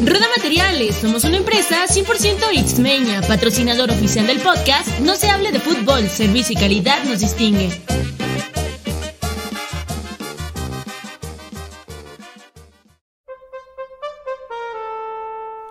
[0.00, 5.60] Roda Materiales, somos una empresa 100% Xmeña, patrocinador oficial del podcast No se hable de
[5.60, 7.70] fútbol, servicio y calidad nos distingue.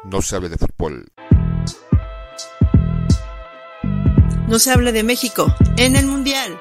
[0.03, 1.11] No se hable de fútbol.
[4.47, 6.59] No se hable de México en el Mundial.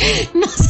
[0.34, 0.69] no se hable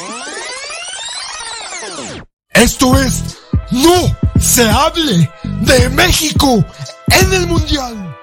[2.81, 3.37] Esto es
[3.71, 6.65] No se hable de México
[7.09, 8.17] en el Mundial.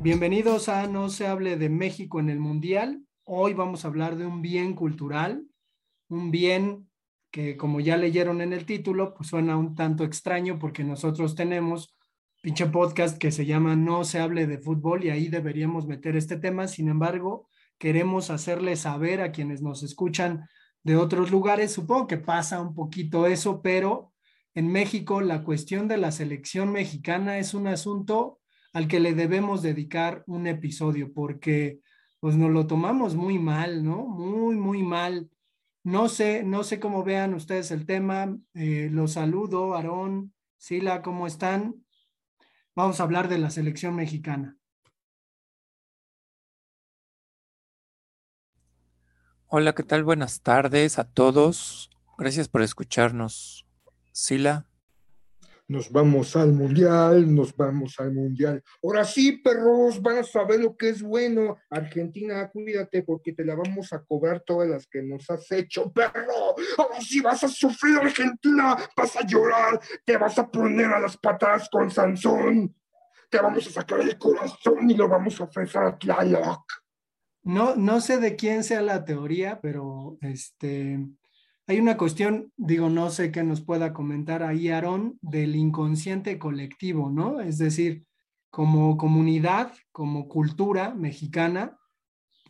[0.00, 3.06] Bienvenidos a No se hable de México en el Mundial.
[3.22, 5.46] Hoy vamos a hablar de un bien cultural,
[6.08, 6.90] un bien
[7.30, 11.94] que como ya leyeron en el título, pues suena un tanto extraño porque nosotros tenemos
[12.44, 16.36] pinche podcast que se llama No se hable de fútbol y ahí deberíamos meter este
[16.36, 16.68] tema.
[16.68, 20.46] Sin embargo, queremos hacerle saber a quienes nos escuchan
[20.82, 21.72] de otros lugares.
[21.72, 24.12] Supongo que pasa un poquito eso, pero
[24.54, 28.40] en México la cuestión de la selección mexicana es un asunto
[28.74, 31.80] al que le debemos dedicar un episodio porque
[32.20, 34.06] pues nos lo tomamos muy mal, ¿no?
[34.06, 35.30] Muy, muy mal.
[35.82, 38.36] No sé, no sé cómo vean ustedes el tema.
[38.52, 41.83] Eh, los saludo, Aarón, Sila, ¿cómo están?
[42.76, 44.58] Vamos a hablar de la selección mexicana.
[49.46, 50.02] Hola, ¿qué tal?
[50.02, 51.90] Buenas tardes a todos.
[52.18, 53.64] Gracias por escucharnos.
[54.10, 54.66] Sila.
[55.66, 58.62] Nos vamos al mundial, nos vamos al mundial.
[58.82, 61.56] Ahora sí, perros, van a saber lo que es bueno.
[61.70, 66.54] Argentina, cuídate porque te la vamos a cobrar todas las que nos has hecho, perro.
[66.76, 71.16] Ahora sí vas a sufrir, Argentina, vas a llorar, te vas a poner a las
[71.16, 72.74] patas con Sansón.
[73.30, 76.64] Te vamos a sacar el corazón y lo vamos a ofrecer a Tlaloc.
[77.42, 80.98] No, no sé de quién sea la teoría, pero este
[81.66, 87.10] hay una cuestión, digo, no sé qué nos pueda comentar ahí, Aarón, del inconsciente colectivo,
[87.10, 87.40] ¿no?
[87.40, 88.06] Es decir,
[88.50, 91.78] como comunidad, como cultura mexicana,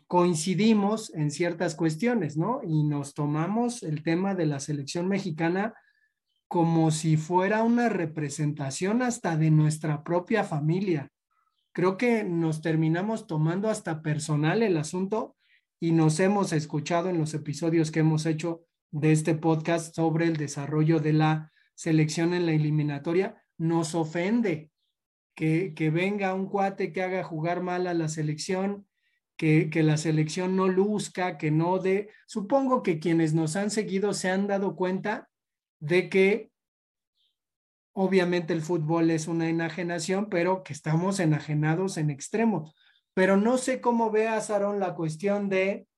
[0.07, 2.61] coincidimos en ciertas cuestiones, ¿no?
[2.63, 5.75] Y nos tomamos el tema de la selección mexicana
[6.49, 11.11] como si fuera una representación hasta de nuestra propia familia.
[11.73, 15.37] Creo que nos terminamos tomando hasta personal el asunto
[15.81, 20.37] y nos hemos escuchado en los episodios que hemos hecho de este podcast sobre el
[20.37, 24.71] desarrollo de la selección en la eliminatoria, nos ofende
[25.35, 28.87] que, que venga un cuate que haga jugar mal a la selección,
[29.37, 32.09] que, que, la selección no luzca, que no dé.
[32.29, 35.29] Supongo que quienes nos han seguido se han dado cuenta
[35.81, 36.53] de que
[37.95, 42.73] obviamente el fútbol es una enajenación, pero que estamos enajenados en extremos.
[43.13, 45.89] Pero no sé cómo veas, Aaron, la cuestión de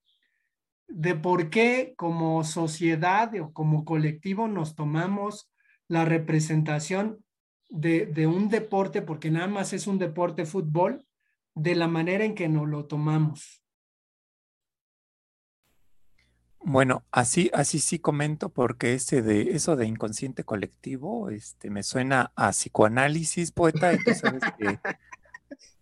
[0.88, 5.50] de por qué como sociedad o como colectivo nos tomamos
[5.88, 7.24] la representación
[7.68, 11.04] de, de, un deporte, porque nada más es un deporte fútbol,
[11.54, 13.62] de la manera en que nos lo tomamos.
[16.60, 22.32] Bueno, así, así sí comento, porque ese de eso de inconsciente colectivo, este, me suena
[22.34, 24.80] a psicoanálisis, poeta, y tú sabes que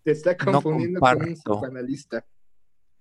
[0.05, 2.27] Te está confundiendo no con un psicoanalista.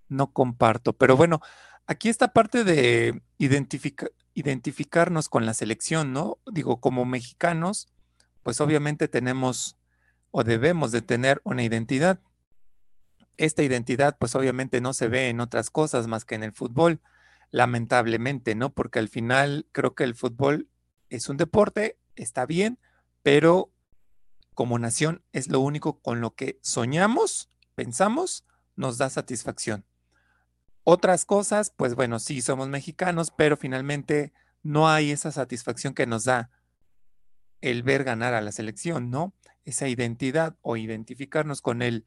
[0.07, 1.41] No comparto, pero bueno,
[1.87, 6.39] aquí esta parte de identifica, identificarnos con la selección, ¿no?
[6.51, 7.93] Digo, como mexicanos,
[8.41, 9.77] pues obviamente tenemos
[10.31, 12.19] o debemos de tener una identidad.
[13.37, 17.01] Esta identidad, pues obviamente no se ve en otras cosas más que en el fútbol,
[17.51, 18.73] lamentablemente, ¿no?
[18.73, 20.69] Porque al final creo que el fútbol
[21.09, 22.79] es un deporte, está bien,
[23.21, 23.71] pero
[24.53, 28.45] como nación es lo único con lo que soñamos, pensamos,
[28.75, 29.85] nos da satisfacción.
[30.83, 34.33] Otras cosas, pues bueno, sí, somos mexicanos, pero finalmente
[34.63, 36.49] no hay esa satisfacción que nos da
[37.61, 39.33] el ver ganar a la selección, ¿no?
[39.63, 42.05] Esa identidad o identificarnos con el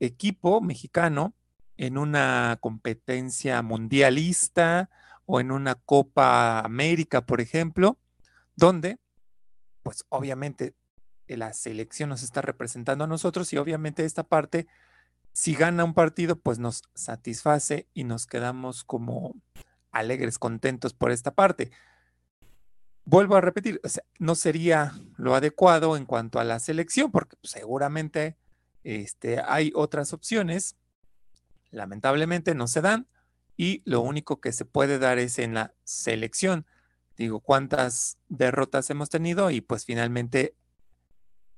[0.00, 1.34] equipo mexicano
[1.76, 4.88] en una competencia mundialista
[5.26, 7.98] o en una Copa América, por ejemplo,
[8.54, 8.98] donde,
[9.82, 10.74] pues obviamente
[11.28, 14.66] la selección nos está representando a nosotros y obviamente esta parte
[15.36, 19.34] si gana un partido, pues nos satisface y nos quedamos como
[19.90, 21.72] alegres, contentos por esta parte.
[23.04, 23.78] Vuelvo a repetir,
[24.18, 28.38] no sería lo adecuado en cuanto a la selección, porque seguramente
[28.82, 30.78] este, hay otras opciones,
[31.70, 33.06] lamentablemente no se dan,
[33.58, 36.64] y lo único que se puede dar es en la selección.
[37.14, 40.56] Digo, cuántas derrotas hemos tenido y pues finalmente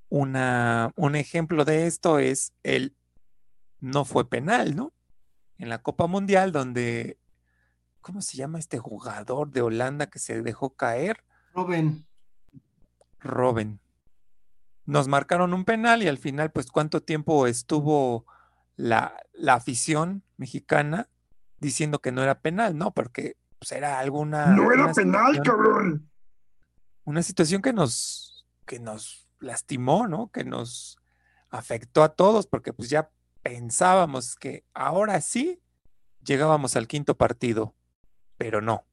[0.09, 2.97] una, un ejemplo de esto es el
[3.81, 4.93] no fue penal, ¿no?
[5.57, 7.19] En la Copa Mundial donde,
[8.01, 11.25] ¿cómo se llama este jugador de Holanda que se dejó caer?
[11.55, 12.07] Robin.
[13.21, 13.81] Robin.
[14.85, 18.27] Nos marcaron un penal y al final, pues, ¿cuánto tiempo estuvo
[18.77, 21.09] la, la afición mexicana
[21.59, 22.93] diciendo que no era penal, ¿no?
[22.95, 24.47] Porque pues, era alguna...
[24.47, 26.11] No era penal, cabrón.
[27.05, 30.31] Una situación que nos, que nos lastimó, ¿no?
[30.31, 30.99] Que nos
[31.51, 33.11] afectó a todos, porque pues ya
[33.49, 35.63] pensábamos que ahora sí
[36.23, 37.75] llegábamos al quinto partido,
[38.37, 38.85] pero no.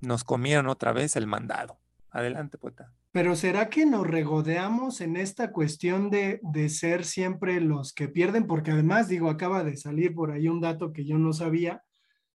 [0.00, 1.80] Nos comieron otra vez el mandado.
[2.10, 2.92] Adelante, poeta.
[3.10, 8.46] Pero ¿será que nos regodeamos en esta cuestión de, de, ser siempre los que pierden?
[8.46, 11.82] Porque además, digo, acaba de salir por ahí un dato que yo no sabía,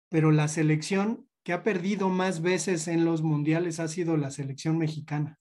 [0.09, 4.79] pero la selección que ha perdido más veces en los mundiales ha sido la selección
[4.79, 5.37] mexicana.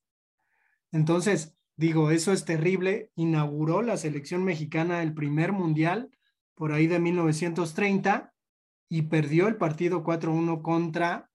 [0.93, 3.11] Entonces, digo, eso es terrible.
[3.15, 6.11] Inauguró la selección mexicana el primer mundial
[6.55, 8.33] por ahí de 1930
[8.89, 11.31] y perdió el partido 4-1 contra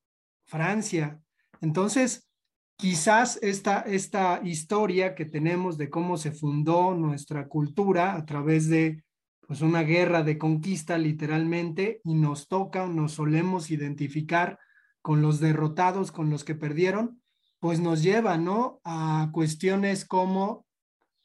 [0.45, 1.21] Francia.
[1.61, 2.29] Entonces,
[2.75, 9.03] quizás esta, esta historia que tenemos de cómo se fundó nuestra cultura a través de
[9.45, 14.57] pues una guerra de conquista literalmente y nos toca, nos solemos identificar
[15.01, 17.20] con los derrotados, con los que perdieron,
[17.61, 18.81] pues nos lleva, ¿no?
[18.83, 20.65] A cuestiones como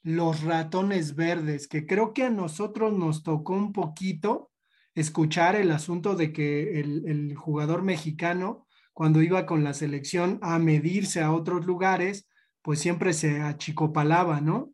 [0.02, 4.50] los ratones verdes, que creo que a nosotros nos tocó un poquito
[4.94, 10.58] escuchar el asunto de que el, el jugador mexicano cuando iba con la selección a
[10.58, 12.28] medirse a otros lugares,
[12.62, 14.72] pues siempre se achicopalaba, ¿no?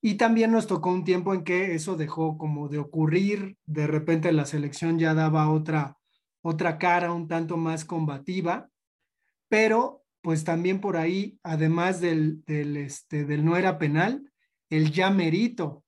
[0.00, 4.32] Y también nos tocó un tiempo en que eso dejó como de ocurrir, de repente
[4.32, 5.98] la selección ya daba otra,
[6.42, 8.70] otra cara un tanto más combativa,
[9.48, 14.28] pero pues también por ahí, además del, del, este, del no era penal,
[14.70, 15.84] el ya merito,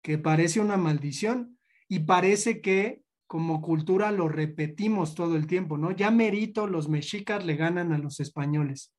[0.00, 1.58] que parece una maldición
[1.88, 5.90] y parece que como cultura lo repetimos todo el tiempo, ¿no?
[5.90, 8.94] Ya merito los mexicas le ganan a los españoles.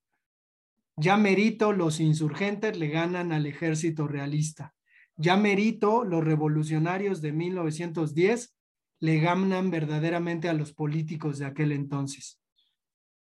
[0.95, 4.75] Ya merito los insurgentes le ganan al ejército realista.
[5.15, 8.55] Ya merito los revolucionarios de 1910
[8.99, 12.39] le ganan verdaderamente a los políticos de aquel entonces.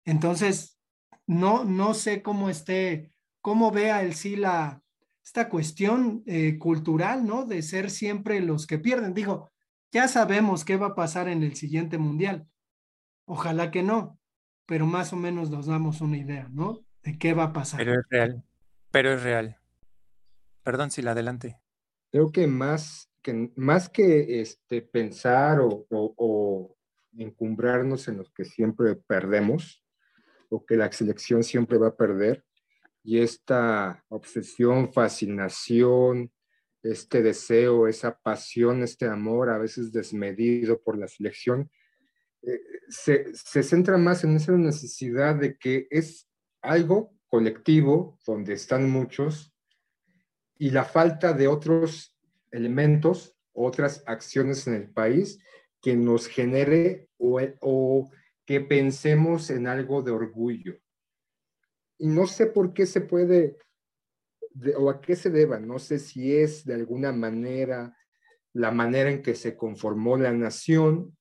[0.05, 0.76] Entonces,
[1.27, 4.83] no, no sé cómo esté, cómo vea el sí la,
[5.25, 7.45] esta cuestión eh, cultural, ¿no?
[7.45, 9.13] De ser siempre los que pierden.
[9.13, 9.51] Digo,
[9.91, 12.49] ya sabemos qué va a pasar en el siguiente mundial.
[13.25, 14.21] Ojalá que no,
[14.67, 16.85] pero más o menos nos damos una idea, ¿no?
[17.03, 17.79] De qué va a pasar.
[17.79, 18.45] Pero es real,
[18.91, 19.59] pero es real.
[20.63, 21.59] Perdón, si la adelante.
[22.13, 26.77] Creo que más que, más que este, pensar o, o, o
[27.17, 29.86] encumbrarnos en los que siempre perdemos,
[30.51, 32.45] o que la selección siempre va a perder,
[33.03, 36.33] y esta obsesión, fascinación,
[36.83, 41.71] este deseo, esa pasión, este amor, a veces desmedido por la selección,
[42.43, 46.29] eh, se, se, centra más en esa necesidad de que es
[46.63, 49.53] algo colectivo, donde están muchos,
[50.59, 52.17] y la falta de otros
[52.51, 55.39] elementos, otras acciones en el país
[55.81, 58.11] que nos genere o, o
[58.47, 60.79] que pensemos en algo de orgullo.
[61.99, 63.59] Y no sé por qué se puede
[64.77, 65.59] o a qué se deba.
[65.59, 67.97] No sé si es de alguna manera
[68.53, 71.15] la manera en que se conformó la nación,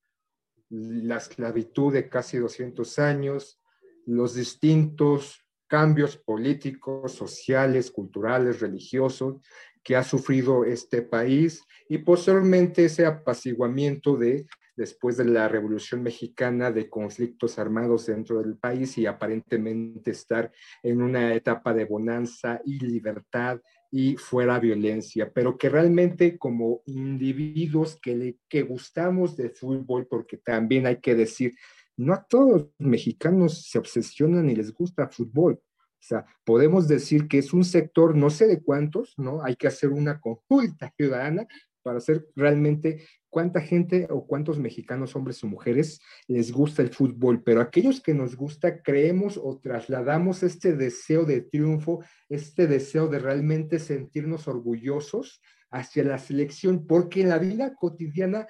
[0.69, 3.59] la esclavitud de casi 200 años,
[4.05, 9.41] los distintos cambios políticos, sociales, culturales, religiosos
[9.83, 16.71] que ha sufrido este país y posteriormente ese apaciguamiento de después de la Revolución Mexicana
[16.71, 20.51] de conflictos armados dentro del país y aparentemente estar
[20.83, 27.97] en una etapa de bonanza y libertad y fuera violencia, pero que realmente como individuos
[28.01, 31.53] que, le, que gustamos de fútbol, porque también hay que decir,
[31.97, 35.61] no a todos los mexicanos se obsesionan y les gusta fútbol.
[36.05, 39.43] O sea, podemos decir que es un sector, no sé de cuántos, ¿no?
[39.43, 41.47] Hay que hacer una consulta ciudadana
[41.81, 47.43] para hacer realmente cuánta gente o cuántos mexicanos, hombres o mujeres, les gusta el fútbol,
[47.43, 53.19] pero aquellos que nos gusta, creemos o trasladamos este deseo de triunfo, este deseo de
[53.19, 58.47] realmente sentirnos orgullosos hacia la selección, porque en la vida cotidiana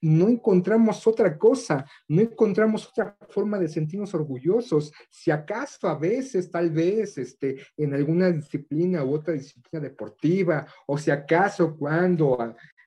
[0.00, 4.92] no encontramos otra cosa, no encontramos otra forma de sentirnos orgullosos.
[5.08, 10.98] Si acaso a veces, tal vez, este, en alguna disciplina u otra disciplina deportiva, o
[10.98, 12.36] si acaso cuando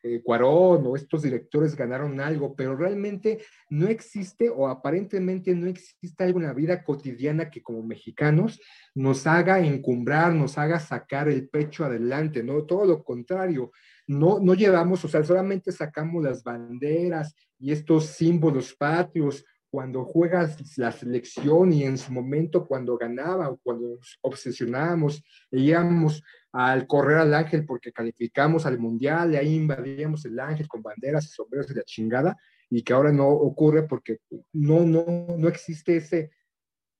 [0.03, 3.39] eh, Cuarón o estos directores ganaron algo, pero realmente
[3.69, 8.59] no existe o aparentemente no existe algo la vida cotidiana que como mexicanos
[8.95, 12.63] nos haga encumbrar, nos haga sacar el pecho adelante, ¿no?
[12.63, 13.71] Todo lo contrario,
[14.07, 20.77] no, no llevamos, o sea, solamente sacamos las banderas y estos símbolos patrios cuando juegas
[20.77, 27.17] la selección y en su momento cuando ganaba o cuando nos obsesionábamos, íbamos al correr
[27.17, 31.67] al ángel porque calificamos al mundial y ahí invadíamos el ángel con banderas y sombreros
[31.67, 32.37] de la chingada
[32.69, 34.19] y que ahora no ocurre porque
[34.53, 35.05] no, no,
[35.37, 36.31] no existe ese,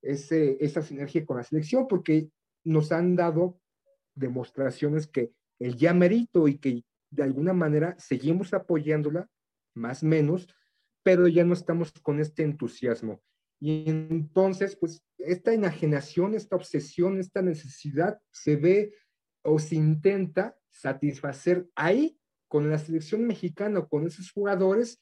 [0.01, 2.29] ese, esa sinergia con la selección porque
[2.63, 3.59] nos han dado
[4.13, 9.29] demostraciones que el ya merito y que de alguna manera seguimos apoyándola,
[9.74, 10.47] más menos,
[11.08, 13.24] pero ya no estamos con este entusiasmo.
[13.62, 18.94] Y entonces, pues, esta enajenación, esta obsesión, esta necesidad se ve
[19.42, 25.00] o se intenta satisfacer ahí con la selección mexicana, con esos jugadores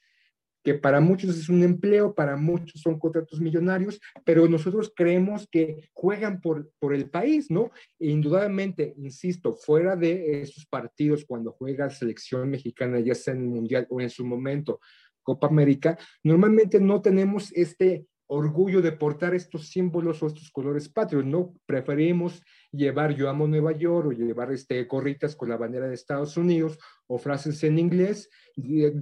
[0.64, 5.90] que para muchos es un empleo, para muchos son contratos millonarios, pero nosotros creemos que
[5.94, 7.72] juegan por, por el país, ¿no?
[8.00, 13.48] E indudablemente, insisto, fuera de esos partidos cuando juega selección mexicana, ya sea en el
[13.48, 14.80] Mundial o en su momento
[15.26, 21.26] Copa América, normalmente no tenemos este orgullo de portar estos símbolos o estos colores patrios,
[21.26, 21.54] ¿no?
[21.66, 22.42] Preferimos
[22.72, 26.78] llevar Yo amo Nueva York o llevar este, gorritas con la bandera de Estados Unidos
[27.08, 28.94] o frases en inglés, eh,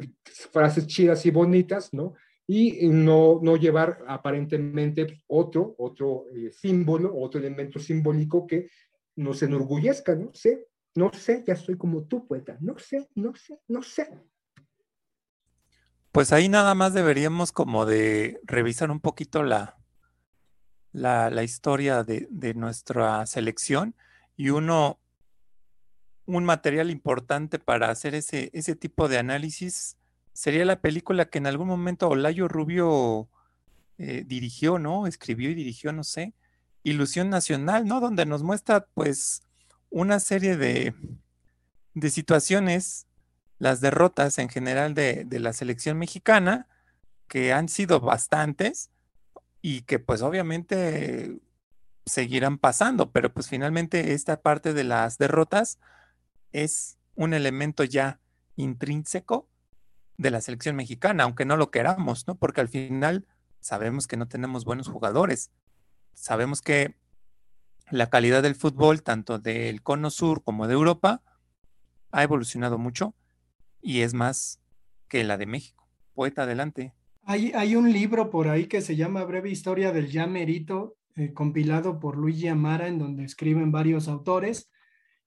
[0.51, 2.13] frases chidas y bonitas, ¿no?
[2.45, 8.67] Y no, no llevar aparentemente otro, otro eh, símbolo, otro elemento simbólico que
[9.15, 13.59] nos enorgullezca, no sé, no sé, ya soy como tú, poeta, no sé, no sé,
[13.67, 14.07] no sé.
[16.13, 19.79] Pues ahí nada más deberíamos como de revisar un poquito la,
[20.91, 23.95] la, historia de, nuestra selección
[24.37, 24.99] y uno,
[26.27, 29.97] un material importante para hacer ese, ese tipo de análisis
[30.33, 33.27] sería la película que en algún momento Olayo Rubio
[33.97, 35.07] eh, dirigió, ¿no?
[35.07, 36.35] Escribió y dirigió, no sé,
[36.83, 37.99] Ilusión Nacional, ¿no?
[37.99, 39.41] Donde nos muestra pues
[39.89, 40.93] una serie de,
[41.95, 43.07] de situaciones
[43.63, 46.67] las derrotas en general de, la selección mexicana,
[47.29, 48.91] que han sido bastantes
[49.61, 51.39] y que pues obviamente
[52.05, 55.79] seguirán pasando, pero pues finalmente esta parte de las derrotas
[56.51, 58.19] es un elemento ya
[58.57, 59.47] intrínseco
[60.17, 62.35] de la selección mexicana, aunque no lo queramos, ¿no?
[62.35, 63.25] Porque al final
[63.61, 65.51] sabemos que no tenemos buenos jugadores.
[66.15, 66.97] Sabemos que
[67.89, 71.21] la calidad del fútbol, tanto del cono sur como de Europa,
[72.11, 73.15] ha evolucionado mucho
[73.83, 74.59] y es más
[75.07, 75.87] que la de México.
[76.13, 76.93] Poeta, adelante.
[77.23, 81.33] Hay, hay un libro por ahí que se llama Breve Historia del Ya Merito, eh,
[81.33, 84.71] compilado por Luigi Amara, en donde escriben varios autores.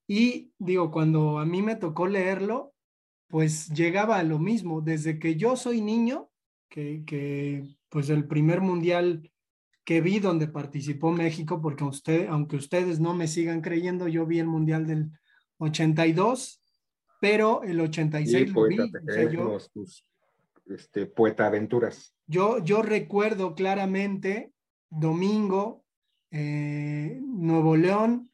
[0.08, 2.74] Y digo, cuando a mí me tocó leerlo,
[3.28, 4.80] pues llegaba a lo mismo.
[4.80, 6.30] Desde que yo soy niño,
[6.68, 9.30] que, que pues el primer mundial
[9.84, 14.40] que vi donde participó México, porque usted, aunque ustedes no me sigan creyendo, yo vi
[14.40, 15.12] el mundial del
[15.58, 16.60] 82
[17.20, 18.78] pero el 86 lo vi.
[20.66, 22.14] este, poeta aventuras.
[22.26, 24.52] Yo, yo recuerdo claramente
[24.90, 25.84] domingo,
[26.30, 28.30] eh, Nuevo León,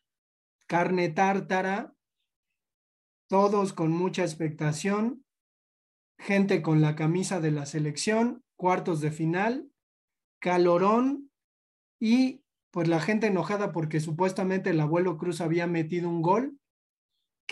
[0.67, 1.95] carne tártara,
[3.29, 5.25] todos con mucha expectación,
[6.19, 9.69] gente con la camisa de la selección, cuartos de final,
[10.39, 11.31] calorón
[11.99, 16.59] y pues la gente enojada porque supuestamente el abuelo Cruz había metido un gol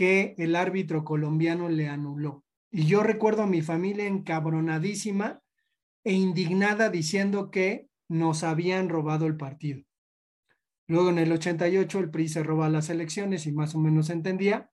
[0.01, 2.43] que el árbitro colombiano le anuló.
[2.71, 5.43] Y yo recuerdo a mi familia encabronadísima
[6.05, 9.83] e indignada diciendo que nos habían robado el partido.
[10.87, 14.71] Luego en el 88 el PRI se roba las elecciones y más o menos entendía,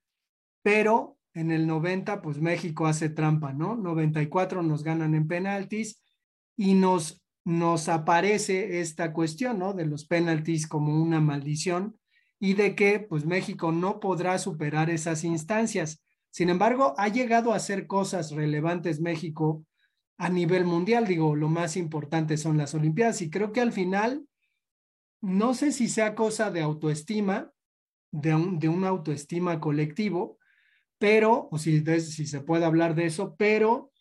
[0.63, 3.75] pero en el 90 pues México hace trampa, ¿no?
[3.75, 6.01] 94 nos ganan en penaltis
[6.55, 9.73] y nos, nos aparece esta cuestión, ¿no?
[9.73, 11.97] De los penaltis como una maldición
[12.39, 16.03] y de que pues México no podrá superar esas instancias.
[16.29, 19.65] Sin embargo, ha llegado a hacer cosas relevantes México
[20.17, 21.07] a nivel mundial.
[21.07, 24.27] Digo, lo más importante son las Olimpiadas y creo que al final,
[25.21, 27.51] no sé si sea cosa de autoestima,
[28.11, 30.37] de un, de autoestima colectivo,
[30.99, 33.91] pero, o si, si se puede hablar de eso, pero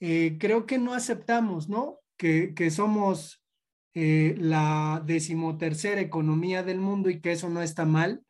[0.00, 2.00] eh, creo que no aceptamos, ¿no?
[2.16, 3.43] Que, que somos
[3.94, 8.24] eh, la decimotercera economía del mundo y que eso no está mal,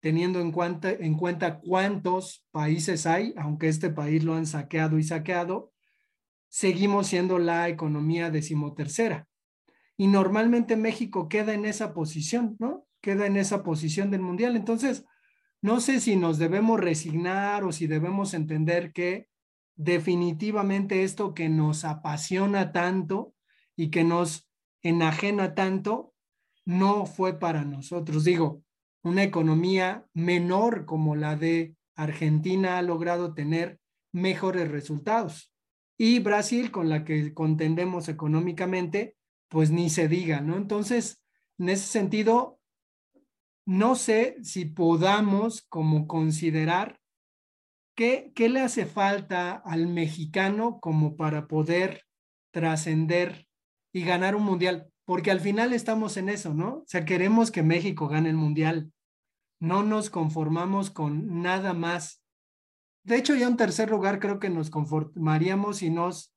[0.00, 5.04] teniendo en cuenta, en cuenta cuántos países hay, aunque este país lo han saqueado y
[5.04, 5.72] saqueado,
[6.48, 9.26] seguimos siendo la economía decimotercera.
[9.96, 12.86] Y normalmente México queda en esa posición, ¿no?
[13.00, 14.56] Queda en esa posición del mundial.
[14.56, 15.04] Entonces,
[15.60, 19.28] no sé si nos debemos resignar o si debemos entender que
[19.76, 23.34] definitivamente esto que nos apasiona tanto
[23.76, 24.51] y que nos
[24.82, 26.14] enajena tanto,
[26.64, 28.24] no fue para nosotros.
[28.24, 28.62] Digo,
[29.02, 33.80] una economía menor como la de Argentina ha logrado tener
[34.12, 35.52] mejores resultados.
[35.98, 39.16] Y Brasil, con la que contendemos económicamente,
[39.48, 40.56] pues ni se diga, ¿no?
[40.56, 41.22] Entonces,
[41.58, 42.58] en ese sentido,
[43.66, 46.98] no sé si podamos como considerar
[47.94, 52.04] qué, qué le hace falta al mexicano como para poder
[52.50, 53.46] trascender
[53.92, 56.76] y ganar un mundial, porque al final estamos en eso, ¿no?
[56.76, 58.92] O sea, queremos que México gane el mundial,
[59.60, 62.22] no nos conformamos con nada más.
[63.04, 66.34] De hecho, ya en tercer lugar creo que nos conformaríamos y nos,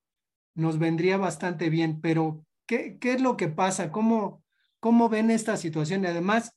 [0.53, 3.91] nos vendría bastante bien, pero ¿qué, qué es lo que pasa?
[3.91, 4.43] ¿Cómo,
[4.79, 6.03] ¿Cómo ven esta situación?
[6.03, 6.55] Y además,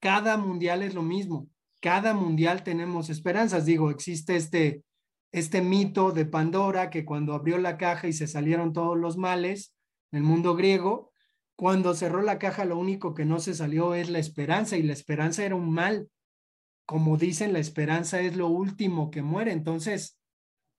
[0.00, 1.48] cada mundial es lo mismo,
[1.80, 3.64] cada mundial tenemos esperanzas.
[3.64, 4.84] Digo, existe este
[5.32, 9.74] este mito de Pandora que cuando abrió la caja y se salieron todos los males
[10.12, 11.12] en el mundo griego,
[11.56, 14.92] cuando cerró la caja lo único que no se salió es la esperanza y la
[14.92, 16.08] esperanza era un mal.
[16.86, 19.52] Como dicen, la esperanza es lo último que muere.
[19.52, 20.18] Entonces,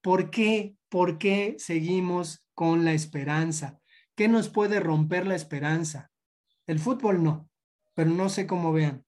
[0.01, 0.75] ¿por qué?
[0.89, 3.79] ¿Por qué seguimos con la esperanza?
[4.15, 6.11] ¿Qué nos puede romper la esperanza?
[6.67, 7.47] El fútbol no,
[7.93, 9.05] pero no sé cómo vean.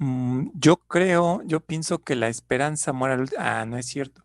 [0.00, 3.26] Mm, yo creo, yo pienso que la esperanza muere.
[3.38, 4.24] Ah, no es cierto.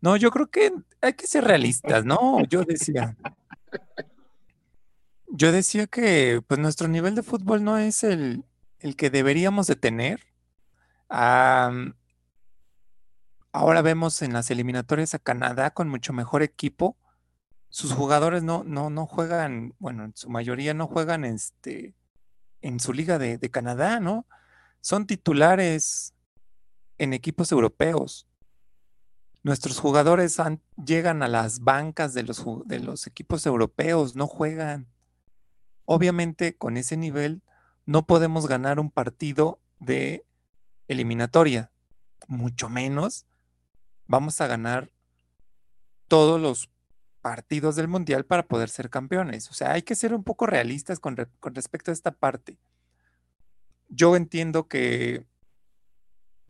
[0.00, 2.42] No, yo creo que hay que ser realistas, ¿no?
[2.48, 3.16] Yo decía.
[5.28, 8.44] Yo decía que pues nuestro nivel de fútbol no es el,
[8.80, 10.20] el que deberíamos de tener.
[11.08, 11.92] ahora
[13.82, 16.96] vemos en las eliminatorias a Canadá con mucho mejor equipo.
[17.68, 21.94] Sus jugadores no, no, no juegan, bueno, en su mayoría no juegan este,
[22.60, 24.26] en su liga de Canadá, ¿no?
[24.86, 26.14] Son titulares
[26.96, 28.28] en equipos europeos.
[29.42, 30.36] Nuestros jugadores
[30.76, 34.86] llegan a las bancas de los, equipos europeos, no juegan.
[35.86, 37.42] Obviamente con ese nivel
[37.84, 40.24] no podemos ganar un partido de
[40.86, 41.72] eliminatoria,
[42.28, 43.26] mucho menos
[44.06, 44.92] vamos a ganar
[46.06, 46.70] todos los
[47.22, 49.50] partidos del mundial para poder ser campeones.
[49.50, 52.56] O sea, hay que ser un poco realistas con respecto a esta parte
[53.88, 55.26] yo entiendo que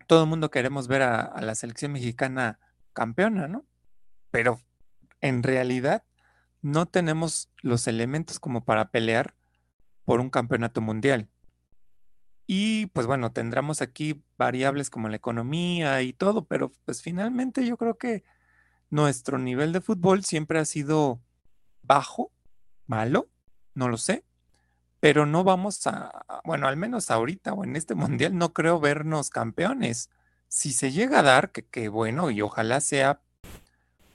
[0.07, 2.59] todo el mundo queremos ver a, la selección mexicana
[2.93, 3.65] campeona, ¿no?
[4.31, 4.61] Pero
[5.21, 6.05] en realidad
[6.63, 9.35] no tenemos los elementos como para pelear
[10.05, 11.29] por un campeonato mundial.
[12.47, 17.77] Y pues bueno, tendremos aquí variables como la economía y todo, pero pues finalmente yo
[17.77, 18.25] creo que
[18.89, 21.21] nuestro nivel de fútbol siempre ha sido
[21.83, 22.31] bajo,
[22.87, 23.29] malo,
[23.75, 24.25] no lo sé,
[25.07, 29.31] pero no vamos a, bueno, al menos ahorita o en este mundial no creo vernos
[29.31, 30.11] campeones.
[30.49, 33.23] Si se llega a dar, que, bueno, y ojalá sea,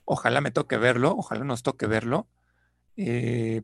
[0.03, 2.27] ojalá me toque verlo, ojalá nos toque verlo,
[2.97, 3.61] eh,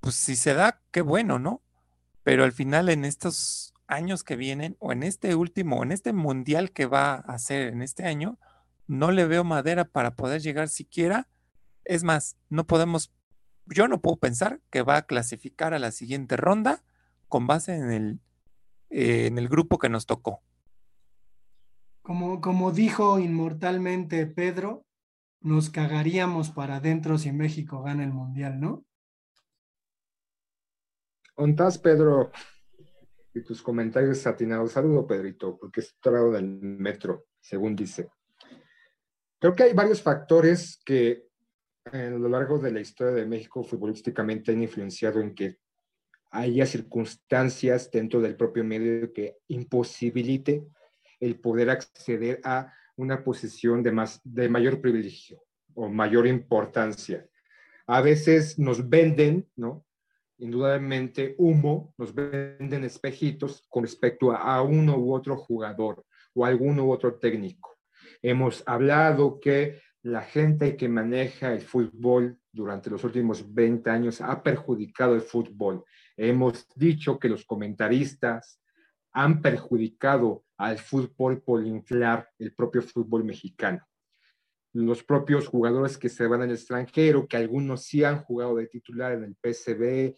[0.00, 1.62] pues si se da, qué bueno, ¿no?
[2.24, 6.72] Pero al final en estos años que vienen, o en este último, en este mundial
[6.72, 8.38] que va a ser en este año,
[8.86, 11.26] no le veo madera para poder llegar siquiera.
[11.86, 13.14] Es más, no podemos
[13.70, 16.82] yo no puedo pensar que va a clasificar a la siguiente ronda
[17.28, 18.20] con base en el,
[18.90, 20.42] eh, en el grupo que nos tocó.
[22.02, 24.86] Como, como dijo inmortalmente Pedro,
[25.40, 28.84] nos cagaríamos para adentro si México gana el Mundial, ¿no?
[31.36, 32.32] ¿Ontás, Pedro?
[33.32, 34.72] Y tus comentarios atinados.
[34.72, 38.10] Saludo, Pedrito, porque es trago del metro, según dice.
[39.38, 41.27] Creo que hay varios factores que
[41.92, 45.58] a lo largo de la historia de México futbolísticamente han influenciado en que
[46.30, 50.66] haya circunstancias dentro del propio medio que imposibilite
[51.20, 55.42] el poder acceder a una posición de, más, de mayor privilegio
[55.74, 57.26] o mayor importancia.
[57.86, 59.84] A veces nos venden, ¿no?
[60.38, 66.92] Indudablemente humo, nos venden espejitos con respecto a uno u otro jugador o alguno u
[66.92, 67.78] otro técnico.
[68.22, 74.42] Hemos hablado que la gente que maneja el fútbol durante los últimos 20 años ha
[74.42, 75.84] perjudicado el fútbol.
[76.16, 78.60] Hemos dicho que los comentaristas
[79.12, 83.84] han perjudicado al fútbol por inflar el propio fútbol mexicano.
[84.72, 89.12] Los propios jugadores que se van al extranjero, que algunos sí han jugado de titular
[89.12, 90.14] en el PSV,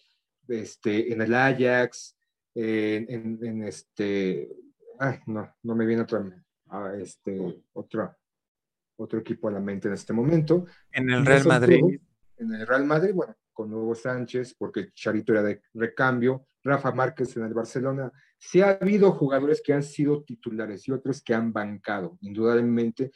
[0.49, 2.17] este, en el Ajax,
[2.55, 4.51] en, este,
[4.99, 6.31] ay, no, no me viene otro,
[6.69, 8.17] a este, otro,
[9.01, 10.67] otro equipo a la mente en este momento.
[10.93, 11.81] En el Real Madrid.
[12.37, 17.37] en el Real Madrid, bueno, con Hugo Sánchez, porque Charito era de recambio, Rafa Márquez
[17.37, 18.13] en el Barcelona.
[18.39, 23.11] Sí ha habido jugadores que han sido titulares y otros que han bancado, indudablemente,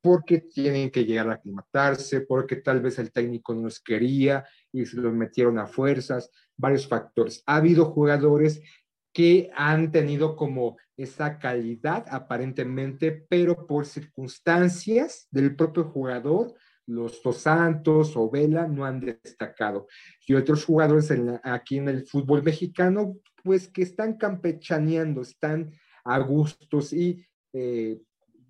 [0.00, 4.84] porque tienen que llegar a aclimatarse, porque tal vez el técnico no los quería y
[4.84, 7.42] se los metieron a fuerzas, varios factores.
[7.46, 8.60] Ha habido jugadores
[9.12, 16.54] que han tenido como esa calidad aparentemente, pero por circunstancias del propio jugador,
[16.86, 19.86] los Dos Santos o Vela no han destacado.
[20.26, 21.12] Y otros jugadores
[21.42, 25.72] aquí en el fútbol mexicano, pues que están campechaneando, están
[26.04, 28.00] a gustos y eh,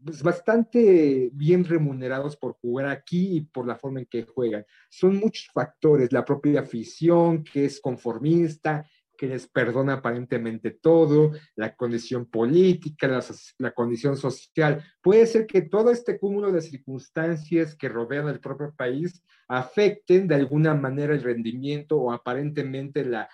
[0.04, 4.64] pues, bastante bien remunerados por jugar aquí y por la forma en que juegan.
[4.90, 8.88] Son muchos factores, la propia afición que es conformista,
[9.22, 13.22] que les perdona aparentemente todo, la condición política,
[13.58, 14.84] la, condición social.
[15.00, 20.34] Puede ser que todo este cúmulo de circunstancias que rodean al propio país afecten de
[20.34, 23.28] alguna manera el rendimiento o aparentemente la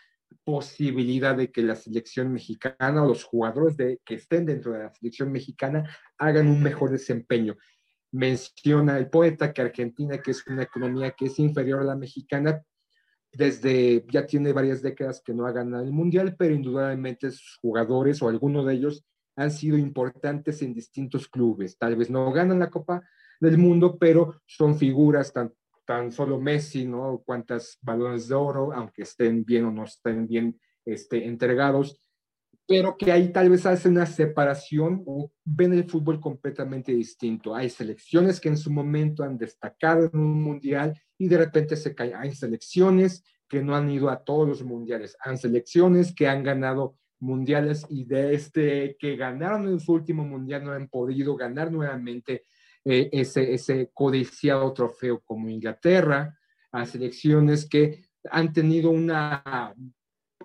[0.45, 4.93] posibilidad de que la selección mexicana o los jugadores de, que estén dentro de la
[4.93, 7.57] selección mexicana hagan un mejor desempeño.
[8.13, 12.63] Menciona el poeta que Argentina, que es una economía que es inferior a la mexicana,
[13.33, 18.23] desde ya tiene varias décadas que no ha ganado el mundial, pero indudablemente sus jugadores
[18.23, 19.05] o algunos de ellos
[19.37, 21.79] han sido importantes en distintos clubes.
[21.79, 23.03] Tal vez no ganan la Copa
[23.41, 27.23] del Mundo, pero son figuras tanto tan solo Messi, ¿no?
[27.25, 31.99] Cuántas balones de oro, aunque estén bien o no estén bien este, entregados,
[32.67, 37.55] pero que ahí tal vez hace una separación o ven el fútbol completamente distinto.
[37.55, 41.95] Hay selecciones que en su momento han destacado en un mundial y de repente se
[41.95, 42.15] caen.
[42.15, 46.97] Hay selecciones que no han ido a todos los mundiales, hay selecciones que han ganado
[47.21, 52.45] mundiales y de este que ganaron en su último mundial no han podido ganar nuevamente
[52.85, 56.39] eh, ese, ese codiciado trofeo como Inglaterra,
[56.71, 59.75] a selecciones que han tenido una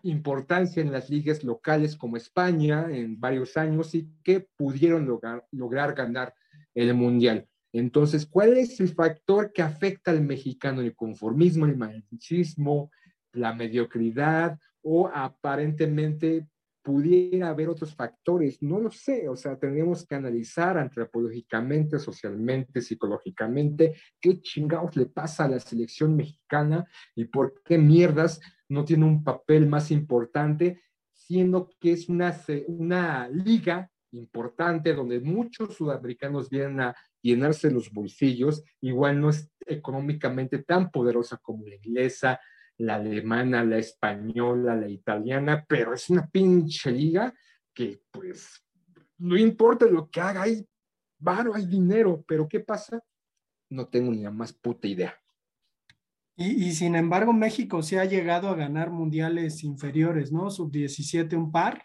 [0.04, 5.94] importancia en las ligas locales como España en varios años y que pudieron lograr, lograr
[5.94, 6.34] ganar
[6.74, 7.48] el Mundial.
[7.74, 10.82] Entonces, ¿cuál es el factor que afecta al mexicano?
[10.82, 12.92] El conformismo, el machismo,
[13.34, 16.48] la mediocridad o aparentemente
[16.84, 23.96] pudiera haber otros factores, no lo sé, o sea, tenemos que analizar antropológicamente, socialmente, psicológicamente,
[24.20, 29.24] qué chingados le pasa a la selección mexicana y por qué mierdas no tiene un
[29.24, 30.82] papel más importante,
[31.14, 38.64] siendo que es una, una liga importante donde muchos sudamericanos vienen a llenarse los bolsillos,
[38.82, 42.40] igual no es económicamente tan poderosa como la inglesa,
[42.78, 47.34] la alemana, la española, la italiana, pero es una pinche liga
[47.74, 48.64] que pues
[49.18, 50.68] no importa lo que haga, hay
[51.18, 53.02] varo, hay dinero, pero ¿qué pasa?
[53.70, 55.18] No tengo ni la más puta idea.
[56.36, 60.50] Y, y, sin embargo, México sí ha llegado a ganar mundiales inferiores, ¿no?
[60.50, 61.84] Sub-17 un par,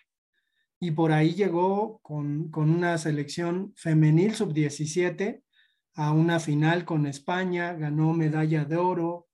[0.80, 5.42] y por ahí llegó con, con una selección femenil sub-17
[5.94, 9.28] a una final con España, ganó medalla de oro,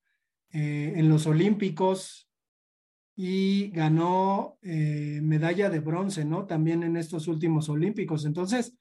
[0.56, 2.30] eh, en los Olímpicos
[3.16, 6.46] y ganó eh, medalla de bronce, ¿no?
[6.46, 8.24] También en estos últimos Olímpicos.
[8.24, 8.78] Entonces,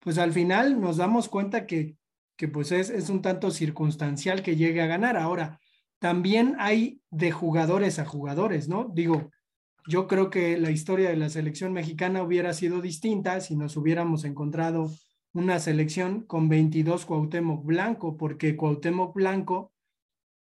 [0.00, 1.96] pues al final nos damos cuenta que,
[2.36, 5.16] que pues es, es un tanto circunstancial que llegue a ganar.
[5.16, 5.60] Ahora,
[6.00, 8.90] también hay de jugadores a jugadores, ¿no?
[8.92, 9.30] Digo,
[9.86, 14.24] yo creo que la historia de la selección mexicana hubiera sido distinta si nos hubiéramos
[14.24, 14.90] encontrado
[15.32, 19.72] una selección con 22 Cuauhtémoc Blanco, porque Cuauhtémoc Blanco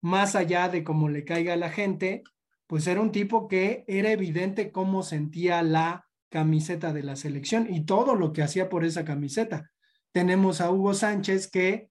[0.03, 2.23] más allá de cómo le caiga a la gente,
[2.67, 7.85] pues era un tipo que era evidente cómo sentía la camiseta de la selección y
[7.85, 9.71] todo lo que hacía por esa camiseta.
[10.13, 11.91] Tenemos a Hugo Sánchez que,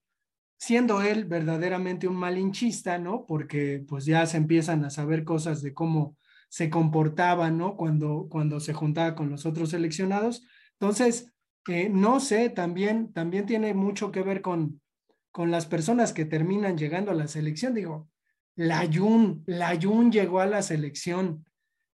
[0.58, 3.24] siendo él verdaderamente un malinchista, ¿no?
[3.26, 6.16] Porque pues ya se empiezan a saber cosas de cómo
[6.50, 7.76] se comportaba, ¿no?
[7.76, 10.44] Cuando, cuando se juntaba con los otros seleccionados.
[10.72, 11.32] Entonces,
[11.68, 14.82] eh, no sé, también, también tiene mucho que ver con,
[15.30, 17.72] con las personas que terminan llegando a la selección.
[17.74, 18.10] Digo,
[18.56, 21.46] la Jun, la Jun llegó a la selección,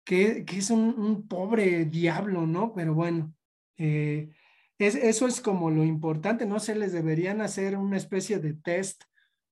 [0.05, 2.73] que, que es un, pobre diablo, ¿no?
[2.73, 3.33] Pero bueno,
[3.77, 4.29] eh,
[4.77, 6.61] es, eso es como lo importante, ¿no?
[6.61, 9.03] Se les deberían hacer una especie de test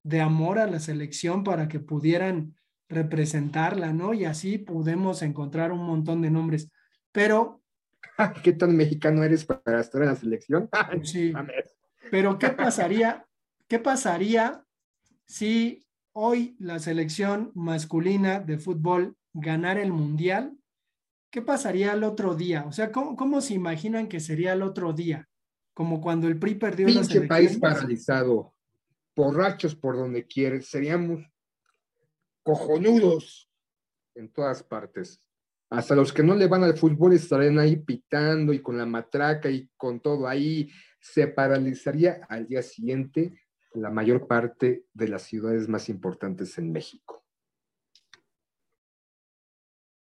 [0.02, 2.54] de amor a la selección para que pudieran
[2.88, 4.14] representarla, ¿no?
[4.14, 6.70] Y así podemos encontrar un montón de nombres.
[7.12, 7.62] Pero...
[8.42, 10.68] ¿Qué tan mexicano eres para estar en la selección?
[11.02, 11.32] sí.
[12.10, 13.26] Pero ¿qué pasaría?
[13.68, 14.64] ¿Qué pasaría
[15.26, 20.56] si hoy la selección masculina de fútbol ganara el mundial?
[21.34, 22.64] ¿qué pasaría el otro día?
[22.68, 25.28] O sea, ¿cómo, cómo se imaginan que sería el otro día?
[25.74, 27.58] Como cuando el PRI perdió Pinche país elecciones.
[27.58, 28.54] paralizado,
[29.16, 31.26] borrachos por donde quieres, seríamos
[32.44, 33.50] cojonudos
[34.14, 35.20] en todas partes.
[35.70, 39.50] Hasta los que no le van al fútbol estarían ahí pitando y con la matraca
[39.50, 40.70] y con todo ahí.
[41.00, 43.40] Se paralizaría al día siguiente
[43.72, 47.24] la mayor parte de las ciudades más importantes en México.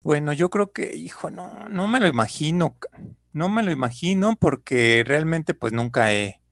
[0.02, 2.76] Bueno, yo creo que, hijo, no, no me lo imagino,
[3.32, 6.42] no me lo imagino porque realmente pues nunca he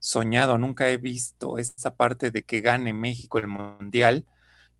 [0.00, 4.26] soñado, nunca he visto esa parte de que gane México el mundial.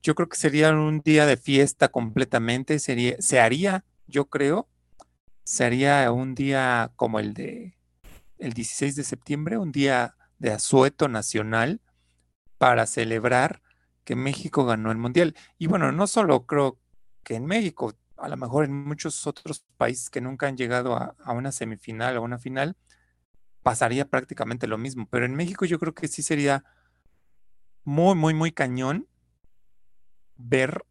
[0.03, 4.69] Yo creo que sería un día de fiesta completamente, sería, se haría, yo creo,
[5.45, 7.77] se haría un día como el de
[8.39, 11.81] el 16 de septiembre, un día de asueto nacional
[12.57, 13.63] para celebrar
[14.05, 15.37] que México ganó el mundial.
[15.59, 16.79] Y bueno, no solo creo
[17.23, 21.15] que en México, a lo mejor en muchos otros países que nunca han llegado a,
[21.23, 22.77] a una semifinal o una final,
[23.63, 25.07] pasaría prácticamente lo mismo.
[25.11, 26.65] Pero en México yo creo que sí sería
[27.85, 29.07] muy, muy, muy cañón
[30.43, 30.85] ver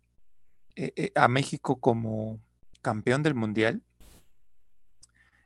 [0.75, 2.39] eh, eh, a México como
[2.81, 3.81] campeón del mundial.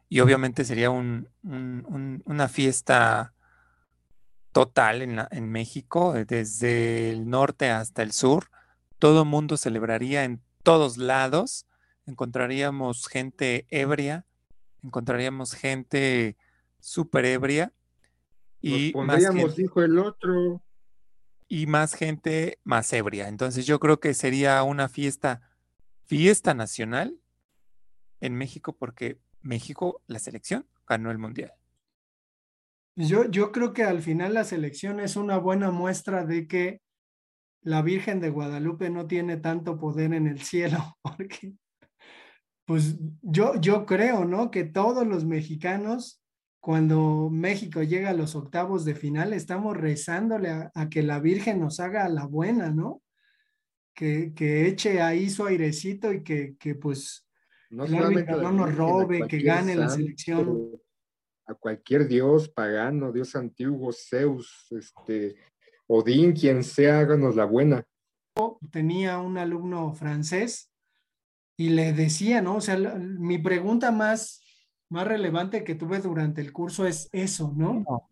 [0.09, 3.33] Y obviamente sería un- un- un- una fiesta
[4.51, 8.49] total en, la- en México, eh, desde el norte hasta el sur.
[8.99, 11.65] Todo el mundo celebraría en todos lados.
[12.05, 14.25] Encontraríamos gente ebria,
[14.83, 16.37] encontraríamos gente
[16.79, 17.73] súper ebria
[18.61, 20.61] Nos y más, pondríamos, dijo el otro.
[21.53, 23.27] Y más gente más ebria.
[23.27, 25.41] Entonces yo creo que sería una fiesta,
[26.07, 27.19] fiesta nacional
[28.21, 31.53] en México porque México, la selección, ganó el mundial.
[32.95, 36.81] Yo, yo creo que al final la selección es una buena muestra de que
[37.61, 41.53] la Virgen de Guadalupe no tiene tanto poder en el cielo, porque
[42.65, 44.49] pues yo, yo creo, ¿no?
[44.49, 46.22] Que todos los mexicanos,
[46.63, 51.59] cuando México llega a los octavos de final, estamos rezándole a, a que la Virgen
[51.59, 53.01] nos haga la buena, ¿no?
[53.93, 57.27] Que, que eche ahí su airecito y que, que pues
[57.69, 60.71] No el árbitro no nos robe, que gane la selección.
[61.45, 65.35] A cualquier dios pagano, dios antiguo, Zeus, este,
[65.85, 67.85] Odín, quien sea, háganos la buena.
[68.71, 70.71] tenía un alumno francés
[71.57, 72.55] y le decía, ¿no?
[72.55, 74.42] O sea, la- mi pregunta más,
[74.93, 77.83] más relevante que tuve durante el curso es eso, ¿no?
[77.87, 78.09] No.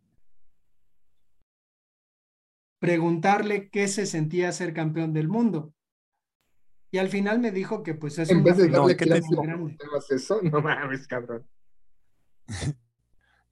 [2.80, 5.74] Preguntarle qué se sentía ser campeón del mundo.
[6.91, 9.06] Y al final me dijo que pues es En una vez de No, darle ¿qué
[9.06, 9.78] te clase, felicidad muy grande.
[9.78, 10.41] ¿cómo haces eso?
[10.41, 11.48] No mames, cabrón.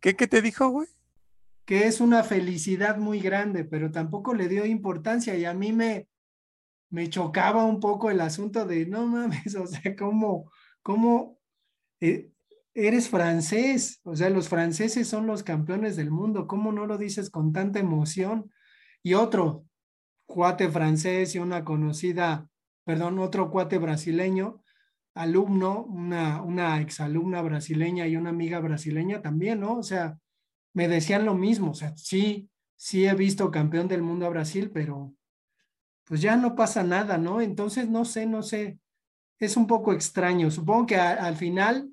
[0.01, 0.87] ¿Qué, qué te dijo, güey?
[1.69, 6.07] que es una felicidad muy grande, pero tampoco le dio importancia y a mí me,
[6.89, 11.37] me chocaba un poco el asunto de, no mames, o sea, ¿cómo, cómo
[11.99, 12.31] eh,
[12.73, 13.99] eres francés?
[14.03, 17.79] O sea, los franceses son los campeones del mundo, ¿cómo no lo dices con tanta
[17.79, 18.51] emoción?
[19.03, 19.65] Y otro
[20.25, 22.47] cuate francés y una conocida,
[22.85, 24.63] perdón, otro cuate brasileño,
[25.15, 29.77] alumno, una, una exalumna brasileña y una amiga brasileña también, ¿no?
[29.77, 30.17] O sea,
[30.73, 34.71] me decían lo mismo, o sea, sí, sí he visto campeón del mundo a Brasil,
[34.73, 35.13] pero
[36.05, 37.41] pues ya no pasa nada, ¿no?
[37.41, 38.79] Entonces, no sé, no sé,
[39.39, 40.49] es un poco extraño.
[40.51, 41.89] Supongo que al final,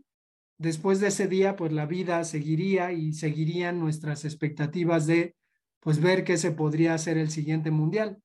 [0.59, 5.37] después de ese día, pues la vida seguiría y seguirían nuestras expectativas de,
[5.81, 8.19] pues ver qué se podría hacer el siguiente mundial.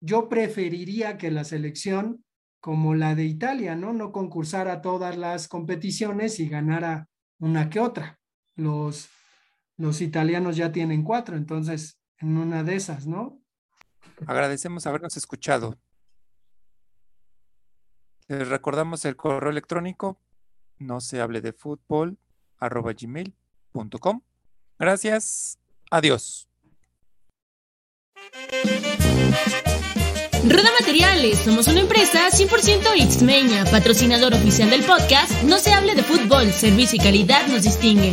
[0.00, 2.24] Yo preferiría que la selección,
[2.60, 3.92] como la de Italia, ¿no?
[3.92, 8.20] No concursara todas las competiciones y ganara una que otra.
[8.56, 9.08] Los,
[9.76, 13.40] los italianos ya tienen cuatro, entonces en una de esas, ¿no?
[14.26, 15.78] Agradecemos habernos escuchado.
[18.28, 20.18] Les recordamos el correo electrónico
[20.78, 22.18] no se hable de fútbol.
[24.78, 25.58] Gracias.
[25.90, 26.48] Adiós.
[30.46, 36.02] Roda Materiales, somos una empresa 100% Ixmeña, patrocinador oficial del podcast No se hable de
[36.02, 38.12] fútbol, servicio y calidad nos distingue.